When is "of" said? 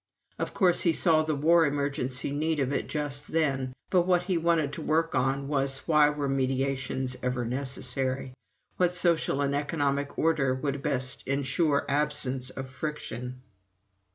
0.39-0.55, 2.59-2.73, 12.49-12.67